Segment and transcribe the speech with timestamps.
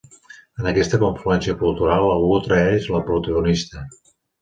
[0.61, 3.89] En aquesta confluència cultural, algú traeix la protagonista.